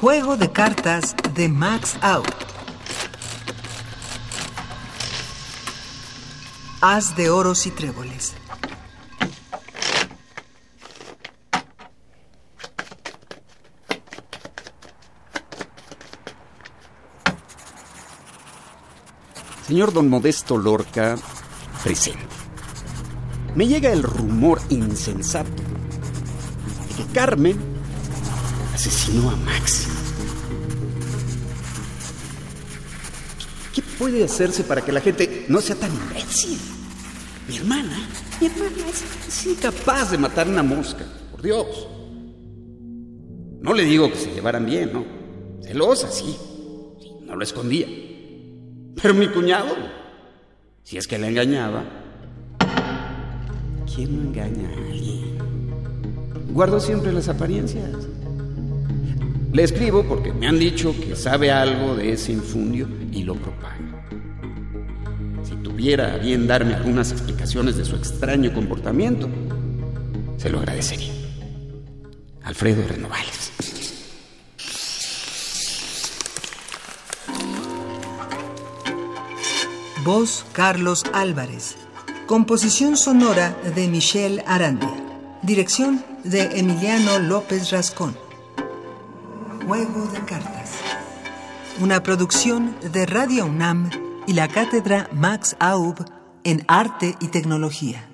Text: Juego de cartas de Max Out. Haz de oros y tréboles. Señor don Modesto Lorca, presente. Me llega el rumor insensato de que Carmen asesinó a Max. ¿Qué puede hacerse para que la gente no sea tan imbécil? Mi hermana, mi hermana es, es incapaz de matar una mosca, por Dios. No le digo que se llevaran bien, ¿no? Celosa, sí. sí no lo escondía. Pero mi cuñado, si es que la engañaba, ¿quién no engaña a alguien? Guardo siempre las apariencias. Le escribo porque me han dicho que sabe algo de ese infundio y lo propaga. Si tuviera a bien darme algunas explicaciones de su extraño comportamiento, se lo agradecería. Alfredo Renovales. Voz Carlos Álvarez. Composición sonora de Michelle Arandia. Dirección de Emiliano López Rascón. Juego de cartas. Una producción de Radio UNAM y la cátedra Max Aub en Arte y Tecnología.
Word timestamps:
Juego 0.00 0.36
de 0.36 0.52
cartas 0.52 1.16
de 1.34 1.48
Max 1.48 1.96
Out. 2.02 2.28
Haz 6.82 7.16
de 7.16 7.30
oros 7.30 7.66
y 7.66 7.70
tréboles. 7.70 8.34
Señor 19.66 19.94
don 19.94 20.10
Modesto 20.10 20.58
Lorca, 20.58 21.16
presente. 21.82 22.20
Me 23.54 23.66
llega 23.66 23.90
el 23.90 24.02
rumor 24.02 24.60
insensato 24.68 25.50
de 25.50 26.94
que 26.96 27.12
Carmen 27.14 27.75
asesinó 28.76 29.30
a 29.30 29.36
Max. 29.36 29.88
¿Qué 33.74 33.82
puede 33.98 34.22
hacerse 34.22 34.64
para 34.64 34.82
que 34.82 34.92
la 34.92 35.00
gente 35.00 35.46
no 35.48 35.62
sea 35.62 35.76
tan 35.76 35.90
imbécil? 35.92 36.58
Mi 37.48 37.56
hermana, 37.56 37.96
mi 38.38 38.48
hermana 38.48 38.88
es, 38.88 39.02
es 39.28 39.46
incapaz 39.46 40.10
de 40.10 40.18
matar 40.18 40.46
una 40.46 40.62
mosca, 40.62 41.06
por 41.30 41.40
Dios. 41.42 41.88
No 43.62 43.72
le 43.72 43.84
digo 43.84 44.10
que 44.10 44.16
se 44.16 44.34
llevaran 44.34 44.66
bien, 44.66 44.92
¿no? 44.92 45.04
Celosa, 45.62 46.10
sí. 46.10 46.36
sí 47.00 47.10
no 47.22 47.34
lo 47.34 47.42
escondía. 47.42 47.86
Pero 49.00 49.14
mi 49.14 49.28
cuñado, 49.28 49.74
si 50.82 50.98
es 50.98 51.06
que 51.06 51.18
la 51.18 51.28
engañaba, 51.28 51.82
¿quién 53.94 54.16
no 54.16 54.22
engaña 54.22 54.68
a 54.68 54.72
alguien? 54.90 55.38
Guardo 56.52 56.78
siempre 56.78 57.12
las 57.12 57.28
apariencias. 57.28 58.06
Le 59.56 59.62
escribo 59.62 60.04
porque 60.04 60.34
me 60.34 60.48
han 60.48 60.58
dicho 60.58 60.94
que 61.00 61.16
sabe 61.16 61.50
algo 61.50 61.94
de 61.94 62.12
ese 62.12 62.30
infundio 62.30 62.86
y 63.10 63.22
lo 63.22 63.36
propaga. 63.36 64.06
Si 65.48 65.56
tuviera 65.56 66.12
a 66.12 66.18
bien 66.18 66.46
darme 66.46 66.74
algunas 66.74 67.10
explicaciones 67.10 67.78
de 67.78 67.86
su 67.86 67.96
extraño 67.96 68.52
comportamiento, 68.52 69.30
se 70.36 70.50
lo 70.50 70.58
agradecería. 70.58 71.10
Alfredo 72.42 72.86
Renovales. 72.86 73.50
Voz 80.04 80.44
Carlos 80.52 81.02
Álvarez. 81.14 81.76
Composición 82.26 82.98
sonora 82.98 83.56
de 83.74 83.88
Michelle 83.88 84.44
Arandia. 84.46 84.94
Dirección 85.40 86.04
de 86.24 86.42
Emiliano 86.58 87.18
López 87.20 87.70
Rascón. 87.70 88.25
Juego 89.66 90.06
de 90.06 90.20
cartas. 90.20 90.78
Una 91.80 92.00
producción 92.00 92.76
de 92.92 93.04
Radio 93.04 93.46
UNAM 93.46 93.90
y 94.24 94.34
la 94.34 94.46
cátedra 94.46 95.08
Max 95.12 95.56
Aub 95.58 96.04
en 96.44 96.64
Arte 96.68 97.16
y 97.18 97.28
Tecnología. 97.28 98.08